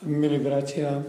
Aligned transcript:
Milí 0.00 0.40
bratia, 0.40 1.04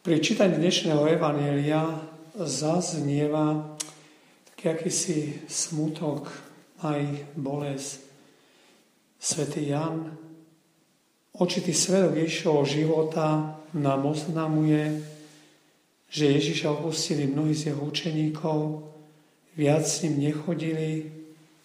pri 0.00 0.24
čítaní 0.24 0.56
dnešného 0.56 1.04
Evanielia 1.04 2.00
zaznieva 2.32 3.76
taký 4.48 4.64
akýsi 4.72 5.44
smutok, 5.44 6.32
aj 6.80 7.28
bolesť. 7.36 8.08
Svetý 9.20 9.68
Jan, 9.68 10.16
očitý 11.36 11.76
svedok 11.76 12.16
Ježišovho 12.24 12.64
života 12.64 13.60
nám 13.76 14.00
oznamuje, 14.08 15.04
že 16.08 16.40
Ježiša 16.40 16.72
opustili 16.72 17.28
mnohí 17.28 17.52
z 17.52 17.76
jeho 17.76 17.84
učeníkov, 17.84 18.80
viac 19.60 19.84
s 19.84 20.08
ním 20.08 20.24
nechodili, 20.24 21.12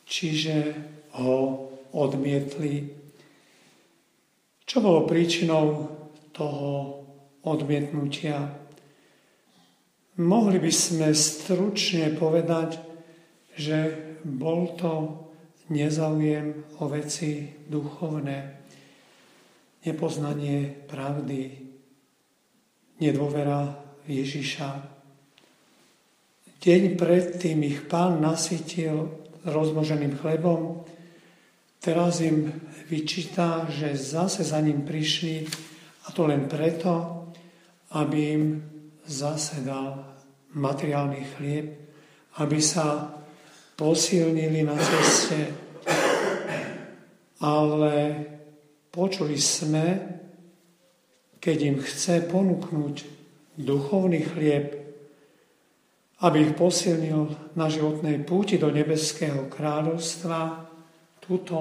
čiže 0.03 0.75
ho 1.15 1.71
odmietli 1.95 3.04
čo 4.65 4.81
bolo 4.81 5.05
príčinou 5.05 5.93
toho 6.33 6.69
odmietnutia? 7.45 8.49
Mohli 10.17 10.57
by 10.57 10.71
sme 10.73 11.09
stručne 11.13 12.09
povedať, 12.17 12.81
že 13.55 13.93
bol 14.25 14.73
to 14.73 14.93
nezaujem 15.69 16.65
o 16.81 16.83
veci 16.89 17.53
duchovné, 17.69 18.37
nepoznanie 19.85 20.89
pravdy, 20.89 21.41
nedôvera 23.01 23.75
Ježiša. 24.09 24.69
Deň 26.65 26.97
predtým 26.97 27.61
ich 27.61 27.85
pán 27.85 28.17
nasytil 28.17 29.13
rozmoženým 29.45 30.17
chlebom, 30.17 30.81
teraz 31.85 32.17
im 32.25 32.49
vyčíta, 32.89 33.69
že 33.69 33.93
zase 33.93 34.41
za 34.41 34.57
ním 34.57 34.81
prišli 34.81 35.45
a 36.09 36.11
to 36.11 36.25
len 36.25 36.49
preto, 36.49 37.29
aby 37.93 38.17
im 38.33 38.43
zase 39.05 39.61
dal 39.61 40.17
materiálny 40.57 41.21
chlieb, 41.37 41.67
aby 42.41 42.57
sa 42.57 43.13
posilnili 43.77 44.65
na 44.65 44.73
ceste. 44.81 45.39
Ale 47.45 47.93
počuli 48.89 49.37
sme, 49.37 49.85
keď 51.37 51.57
im 51.69 51.77
chce 51.85 52.25
ponúknuť 52.25 52.95
duchovný 53.61 54.25
chlieb, 54.25 54.73
aby 56.25 56.49
ich 56.49 56.53
posilnil 56.57 57.53
na 57.53 57.69
životnej 57.69 58.25
púti 58.25 58.57
do 58.57 58.73
nebeského 58.73 59.45
kráľovstva, 59.51 60.73
túto 61.25 61.57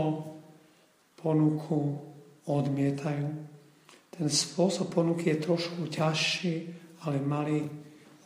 ponuku 1.16 1.96
odmietajú. 2.44 3.28
Ten 4.12 4.26
spôsob 4.28 4.92
ponuky 4.92 5.32
je 5.34 5.42
trošku 5.42 5.88
ťažší, 5.88 6.54
ale 7.08 7.18
mali, 7.24 7.64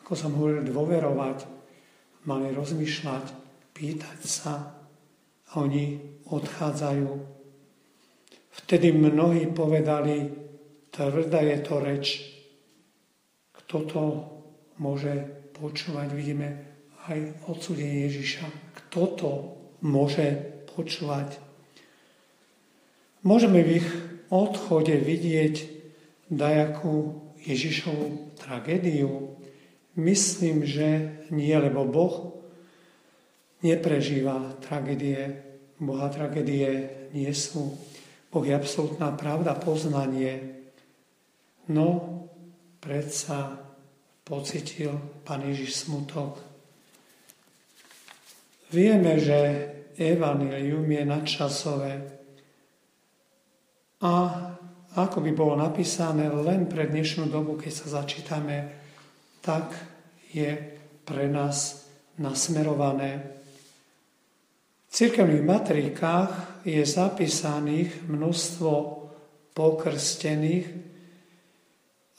ako 0.05 0.13
som 0.13 0.35
hovoril, 0.35 0.67
dôverovať, 0.67 1.39
mali 2.27 2.53
rozmýšľať, 2.53 3.25
pýtať 3.73 4.19
sa 4.27 4.55
a 5.49 5.53
oni 5.63 5.97
odchádzajú. 6.29 7.09
Vtedy 8.59 8.91
mnohí 8.93 9.49
povedali, 9.55 10.29
tvrdá 10.91 11.41
je 11.47 11.59
to 11.63 11.75
reč. 11.79 12.07
Kto 13.55 13.77
to 13.87 14.03
môže 14.83 15.15
počúvať? 15.55 16.09
Vidíme 16.13 16.49
aj 17.09 17.49
odsudenie 17.49 18.11
Ježiša. 18.11 18.45
Kto 18.75 19.01
to 19.15 19.31
môže 19.87 20.27
počúvať? 20.79 21.43
Môžeme 23.27 23.67
v 23.67 23.83
ich 23.83 23.89
odchode 24.31 24.95
vidieť 24.95 25.67
dajakú 26.31 27.19
Ježišovú 27.43 28.39
tragédiu. 28.39 29.35
Myslím, 29.99 30.63
že 30.63 31.19
nie, 31.35 31.51
lebo 31.59 31.83
Boh 31.83 32.39
neprežíva 33.67 34.55
tragédie. 34.63 35.43
Boha 35.83 36.07
tragédie 36.15 37.11
nie 37.11 37.33
sú. 37.35 37.75
Boh 38.31 38.45
je 38.47 38.55
absolútna 38.55 39.11
pravda, 39.19 39.59
poznanie. 39.59 40.63
No, 41.67 42.23
predsa 42.79 43.59
pocitil 44.23 44.95
Pán 45.27 45.43
Ježiš 45.43 45.89
smutok. 45.89 46.39
Vieme, 48.69 49.17
že 49.17 49.39
evanilium 49.99 50.87
je 50.87 51.03
nadčasové, 51.05 51.93
a 53.99 54.15
ako 54.95 55.19
by 55.21 55.31
bolo 55.35 55.59
napísané 55.59 56.31
len 56.31 56.71
pre 56.71 56.87
dnešnú 56.87 57.27
dobu, 57.27 57.59
keď 57.59 57.73
sa 57.75 58.03
začítame, 58.03 58.71
tak 59.43 59.75
je 60.31 60.55
pre 61.03 61.27
nás 61.27 61.87
nasmerované. 62.23 63.39
V 64.89 64.91
cirkevných 64.95 65.45
matrikách 65.45 66.63
je 66.63 66.81
zapísaných 66.87 68.07
množstvo 68.07 68.73
pokrstených, 69.53 70.67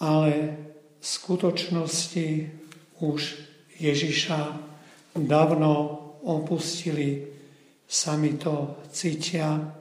ale 0.03 0.31
v 0.99 1.05
skutočnosti 1.05 2.27
už 2.99 3.21
Ježiša 3.79 4.39
dávno 5.15 5.71
opustili, 6.27 7.38
sami 7.89 8.37
to 8.37 8.85
cítia 8.93 9.79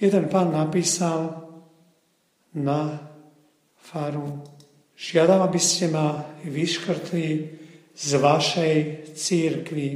Jeden 0.00 0.32
pán 0.32 0.48
napísal 0.48 1.44
na 2.56 2.96
faru, 3.76 4.40
žiadam, 4.96 5.44
aby 5.44 5.60
ste 5.60 5.92
ma 5.92 6.24
vyškrtli 6.40 7.26
z 7.92 8.10
vašej 8.16 8.76
církvy. 9.12 9.88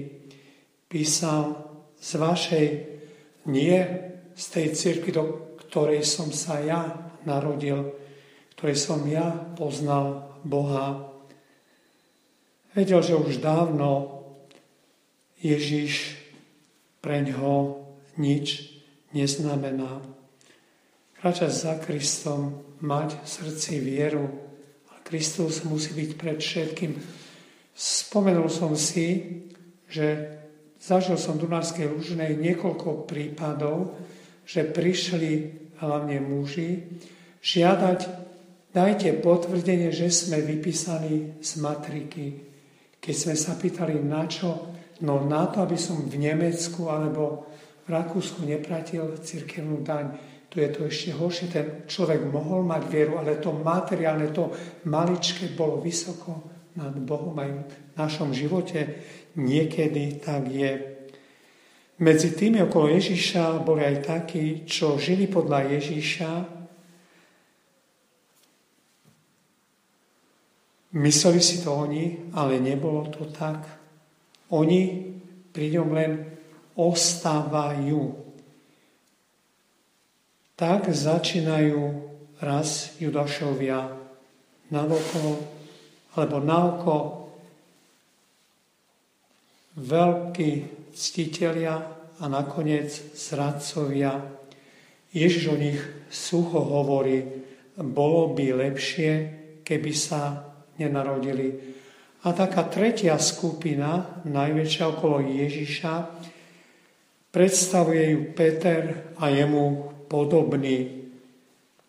Písal 0.84 1.56
z 1.97 2.10
vašej, 2.20 2.66
nie 3.48 3.81
z 4.36 4.44
tej 4.52 4.66
církvy, 4.76 5.10
do 5.16 5.25
ktorej 5.64 6.04
som 6.04 6.28
sa 6.28 6.60
ja 6.60 7.08
narodil, 7.25 7.96
ktorej 8.52 8.76
som 8.76 9.00
ja 9.08 9.32
poznal 9.56 10.36
Boha. 10.44 11.00
Vedel, 12.76 13.00
že 13.00 13.16
už 13.16 13.41
dávno 13.41 14.20
Ježiš 15.41 16.24
pre 17.04 17.20
ňoho 17.20 17.84
nič 18.16 18.72
neznamená 19.12 20.00
kráčať 21.20 21.53
za 21.53 21.75
Kristom, 21.81 22.65
mať 22.84 23.16
v 23.16 23.26
srdci 23.28 23.81
vieru. 23.81 24.28
A 24.92 25.00
Kristus 25.00 25.64
musí 25.64 25.97
byť 25.97 26.10
pred 26.20 26.37
všetkým. 26.37 26.93
Spomenul 27.72 28.53
som 28.53 28.76
si, 28.76 29.41
že 29.88 30.37
zažil 30.76 31.16
som 31.16 31.41
v 31.41 31.48
Dunárskej 31.48 31.88
Lužnej 31.88 32.37
niekoľko 32.37 33.09
prípadov, 33.09 33.97
že 34.44 34.69
prišli 34.69 35.32
hlavne 35.81 36.20
muži 36.20 36.84
žiadať, 37.41 38.00
dajte 38.76 39.16
potvrdenie, 39.25 39.88
že 39.97 40.12
sme 40.12 40.44
vypísali 40.44 41.41
z 41.41 41.50
matriky. 41.56 42.26
Keď 43.00 43.14
sme 43.16 43.34
sa 43.37 43.56
pýtali 43.56 43.97
na 43.97 44.28
čo, 44.28 44.76
no 45.04 45.20
na 45.28 45.44
to, 45.53 45.60
aby 45.60 45.76
som 45.76 46.09
v 46.09 46.16
Nemecku 46.16 46.88
alebo 46.88 47.44
v 47.84 47.88
Rakúsku 47.92 48.48
nepratil 48.48 49.20
cirkevnú 49.20 49.84
daň. 49.84 50.16
Tu 50.48 50.65
je 50.65 50.70
to 50.72 50.88
ešte 50.88 51.12
horšie. 51.12 51.47
Ten 51.53 51.66
človek 51.84 52.25
mohol 52.25 52.65
mať 52.65 52.82
vieru, 52.88 53.20
ale 53.20 53.37
to 53.37 53.53
materiálne, 53.53 54.32
to 54.32 54.48
maličké 54.88 55.53
bolo 55.53 55.84
vysoko 55.84 56.48
nad 56.81 56.97
Bohom 57.04 57.37
aj 57.37 57.50
v 57.53 57.75
našom 58.00 58.32
živote. 58.32 59.04
Niekedy 59.37 60.25
tak 60.25 60.48
je. 60.48 60.72
Medzi 62.00 62.34
tými 62.34 62.64
okolo 62.64 62.91
Ježíša 62.91 63.62
boli 63.62 63.84
aj 63.84 63.97
takí, 64.03 64.66
čo 64.66 64.98
žili 64.98 65.31
podľa 65.31 65.78
Ježíša, 65.78 66.31
Mysleli 70.94 71.43
si 71.43 71.58
to 71.58 71.75
oni, 71.75 72.31
ale 72.38 72.62
nebolo 72.62 73.11
to 73.11 73.26
tak. 73.26 73.83
Oni 74.55 75.11
pri 75.51 75.67
ňom 75.75 75.89
len 75.91 76.12
ostávajú. 76.79 78.03
Tak 80.55 80.95
začínajú 80.95 81.83
raz 82.39 82.95
Judašovia 83.03 83.91
navokol, 84.71 85.43
alebo 86.15 86.39
naoko 86.39 86.97
veľkí 89.75 90.51
ctitelia 90.95 91.75
a 92.23 92.25
nakoniec 92.31 92.95
zradcovia. 93.19 94.23
Ježiš 95.11 95.45
o 95.51 95.56
nich 95.59 95.83
sucho 96.11 96.62
hovorí, 96.62 97.23
bolo 97.75 98.31
by 98.35 98.55
lepšie, 98.55 99.12
keby 99.67 99.91
sa 99.91 100.47
nenarodili. 100.79 101.74
A 102.25 102.32
taká 102.32 102.65
tretia 102.73 103.21
skupina, 103.21 104.25
najväčšia 104.25 104.85
okolo 104.88 105.21
Ježiša, 105.21 105.93
Predstavuje 107.35 108.11
ju 108.11 108.21
Peter 108.31 109.11
a 109.19 109.26
jemu 109.26 109.91
podobný. 110.06 111.03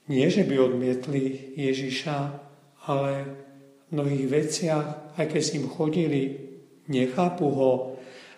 nie, 0.10 0.26
že 0.30 0.42
by 0.42 0.58
odmietli 0.58 1.54
Ježiša, 1.54 2.18
ale 2.90 3.12
v 3.86 3.94
mnohých 3.94 4.26
veciach, 4.26 4.88
aj 5.18 5.26
keď 5.30 5.42
s 5.42 5.54
ním 5.54 5.70
chodili, 5.70 6.22
nechápu 6.90 7.46
ho. 7.46 7.74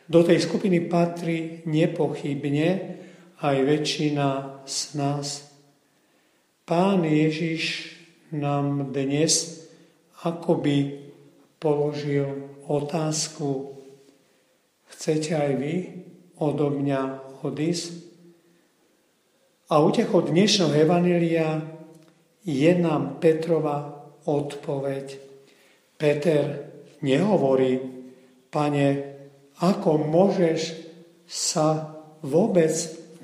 Do 0.03 0.19
tej 0.19 0.43
skupiny 0.43 0.91
patrí 0.91 1.63
nepochybne 1.63 2.99
aj 3.39 3.55
väčšina 3.55 4.27
z 4.67 4.79
nás. 4.99 5.47
Pán 6.67 7.07
Ježiš 7.07 7.87
nám 8.35 8.91
dnes 8.91 9.63
akoby 10.27 11.06
položil 11.57 12.53
otázku, 12.69 13.77
chcete 14.93 15.33
aj 15.33 15.51
vy 15.57 15.73
odo 16.37 16.69
mňa 16.73 17.01
odísť? 17.41 18.07
A 19.67 19.83
utechou 19.83 20.23
dnešného 20.23 20.71
Evanelia 20.79 21.59
je 22.47 22.71
nám 22.79 23.19
Petrova 23.19 24.07
odpoveď. 24.23 25.19
Peter 25.99 26.71
nehovorí, 27.03 27.83
pane, 28.47 28.87
ako 29.59 30.07
môžeš 30.07 30.87
sa 31.27 31.99
vôbec 32.23 32.71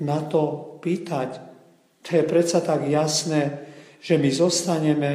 na 0.02 0.20
to 0.20 0.76
pýtať? 0.84 1.40
To 2.04 2.08
je 2.12 2.24
predsa 2.28 2.60
tak 2.60 2.84
jasné, 2.92 3.64
že 4.04 4.20
my 4.20 4.28
zostaneme, 4.28 5.10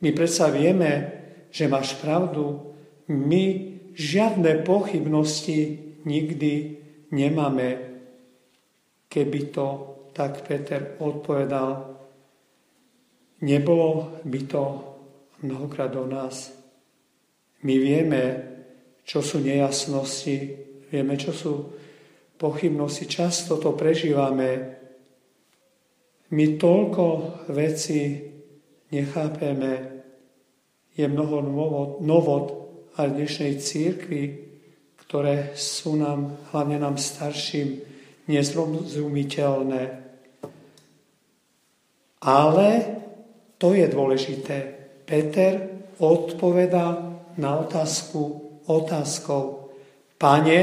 my 0.00 0.10
predsa 0.16 0.48
vieme, 0.48 1.21
že 1.52 1.68
máš 1.68 2.00
pravdu, 2.00 2.72
my 3.12 3.76
žiadne 3.92 4.64
pochybnosti 4.64 5.78
nikdy 6.08 6.80
nemáme. 7.12 7.92
Keby 9.12 9.40
to 9.52 9.66
tak 10.16 10.48
Peter 10.48 10.96
odpovedal, 10.96 11.92
nebolo 13.44 14.20
by 14.24 14.40
to 14.48 14.62
mnohokrát 15.44 15.92
o 15.96 16.08
nás. 16.08 16.56
My 17.62 17.76
vieme, 17.78 18.22
čo 19.04 19.20
sú 19.20 19.44
nejasnosti, 19.44 20.36
vieme, 20.88 21.14
čo 21.20 21.36
sú 21.36 21.52
pochybnosti, 22.40 23.06
často 23.06 23.60
to 23.60 23.76
prežívame. 23.76 24.80
My 26.32 26.44
toľko 26.56 27.04
veci 27.52 28.18
nechápeme, 28.88 30.01
je 30.92 31.06
mnoho 31.08 31.40
novod, 32.00 32.44
aj 32.96 33.08
dnešnej 33.08 33.56
církvi, 33.56 34.22
ktoré 35.00 35.56
sú 35.56 35.96
nám, 35.96 36.52
hlavne 36.52 36.76
nám 36.76 37.00
starším, 37.00 37.80
nezrozumiteľné. 38.28 39.82
Ale 42.22 42.68
to 43.58 43.74
je 43.74 43.86
dôležité. 43.88 44.56
Peter 45.02 45.72
odpovedá 45.98 47.18
na 47.36 47.50
otázku 47.58 48.42
otázkou. 48.68 49.74
Pane, 50.20 50.58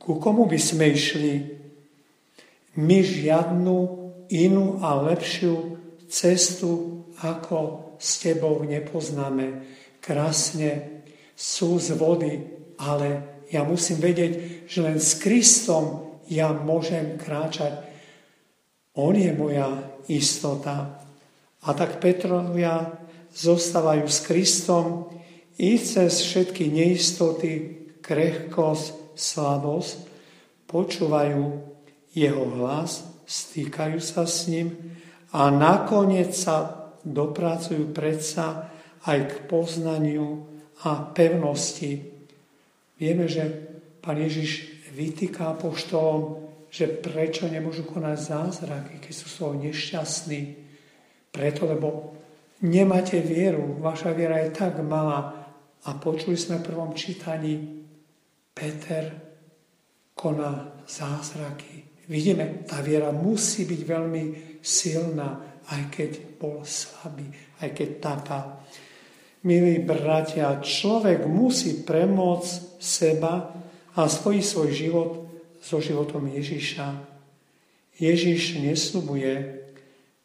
ku 0.00 0.18
komu 0.18 0.50
by 0.50 0.58
sme 0.58 0.90
išli? 0.90 1.34
My 2.82 2.98
žiadnu 3.04 3.76
inú 4.32 4.80
a 4.82 4.96
lepšiu 5.12 5.78
cestu 6.08 7.01
ako 7.22 7.94
s 8.02 8.18
tebou 8.18 8.66
nepoznáme. 8.66 9.62
Krásne 10.02 11.02
sú 11.38 11.78
z 11.78 11.94
vody, 11.94 12.42
ale 12.82 13.42
ja 13.54 13.62
musím 13.62 14.02
vedieť, 14.02 14.66
že 14.66 14.82
len 14.82 14.98
s 14.98 15.22
Kristom 15.22 16.18
ja 16.26 16.50
môžem 16.50 17.14
kráčať. 17.14 17.78
On 18.98 19.14
je 19.14 19.30
moja 19.32 19.70
istota. 20.10 20.98
A 21.62 21.68
tak 21.78 22.02
Petrovia 22.02 22.90
zostávajú 23.30 24.10
s 24.10 24.18
Kristom 24.26 25.14
i 25.62 25.78
cez 25.78 26.26
všetky 26.26 26.68
neistoty, 26.74 27.52
krehkosť, 28.02 29.14
slabosť, 29.14 29.96
počúvajú 30.66 31.42
jeho 32.16 32.44
hlas, 32.58 33.04
stýkajú 33.28 34.00
sa 34.02 34.26
s 34.26 34.50
ním 34.50 34.74
a 35.32 35.48
nakoniec 35.48 36.34
sa 36.34 36.81
dopracujú 37.02 37.90
predsa 37.90 38.70
aj 39.02 39.18
k 39.26 39.34
poznaniu 39.50 40.46
a 40.86 41.02
pevnosti. 41.10 41.98
Vieme, 42.98 43.26
že 43.26 43.42
Pán 44.02 44.18
Ježiš 44.18 44.82
vytýka 44.94 45.54
apoštolom, 45.54 46.42
že 46.72 46.88
prečo 46.88 47.46
nemôžu 47.46 47.86
konať 47.86 48.16
zázraky, 48.18 48.94
keď 48.98 49.12
sú 49.14 49.26
svoj 49.28 49.54
nešťastní. 49.62 50.40
Preto, 51.30 51.68
lebo 51.68 52.18
nemáte 52.64 53.20
vieru, 53.22 53.78
vaša 53.78 54.10
viera 54.16 54.42
je 54.42 54.50
tak 54.50 54.80
malá. 54.82 55.38
A 55.82 55.90
počuli 55.98 56.38
sme 56.38 56.62
v 56.62 56.66
prvom 56.72 56.90
čítaní, 56.94 57.84
Peter 58.54 59.10
koná 60.14 60.82
zázraky. 60.86 62.06
Vidíme, 62.06 62.66
tá 62.66 62.82
viera 62.82 63.10
musí 63.10 63.66
byť 63.66 63.80
veľmi 63.86 64.22
silná, 64.62 65.51
aj 65.70 65.82
keď 65.94 66.10
bol 66.40 66.66
slabý, 66.66 67.30
aj 67.62 67.70
keď 67.76 67.88
tápa. 68.02 68.38
Milí 69.42 69.82
bratia, 69.82 70.62
človek 70.62 71.26
musí 71.26 71.82
premôcť 71.82 72.78
seba 72.78 73.54
a 73.94 74.00
spojiť 74.06 74.44
svoj 74.46 74.70
život 74.70 75.10
so 75.58 75.78
životom 75.78 76.26
Ježiša. 76.30 76.86
Ježiš 77.98 78.58
nesľubuje, 78.58 79.62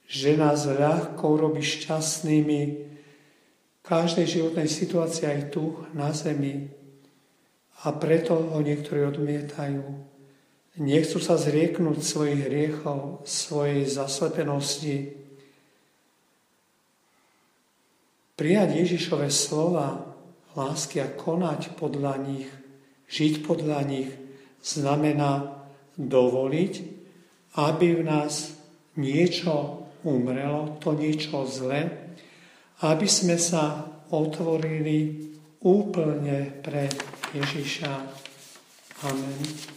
že 0.07 0.39
nás 0.39 0.63
ľahko 0.63 1.21
urobí 1.35 1.59
šťastnými 1.59 2.61
v 3.75 3.79
každej 3.83 4.25
životnej 4.25 4.69
situácii 4.71 5.25
aj 5.27 5.41
tu 5.51 5.75
na 5.91 6.15
zemi. 6.15 6.71
A 7.85 7.93
preto 7.93 8.33
ho 8.33 8.59
niektorí 8.63 9.05
odmietajú. 9.05 9.83
Nechcú 10.77 11.17
sa 11.17 11.37
zrieknúť 11.37 12.01
svojich 12.01 12.41
hriechov, 12.49 13.25
svojej 13.25 13.85
zaslepenosti. 13.85 15.26
Prijať 18.37 18.69
Ježišove 18.85 19.33
slova 19.33 20.13
lásky 20.53 21.01
a 21.01 21.09
konať 21.09 21.73
podľa 21.73 22.21
nich, 22.21 22.47
žiť 23.09 23.33
podľa 23.41 23.81
nich– 23.83 24.09
znamená 24.67 25.63
dovoliť, 25.97 26.73
aby 27.57 27.87
v 27.95 28.03
nás 28.03 28.53
niečo 28.99 29.87
umrelo, 30.05 30.77
to 30.83 30.93
niečo 30.93 31.47
zle, 31.47 31.89
aby 32.85 33.07
sme 33.09 33.39
sa 33.39 33.87
otvorili 34.13 35.25
úplne 35.65 36.61
pre 36.61 36.85
Ježiša. 37.33 37.91
Amen. 39.09 39.76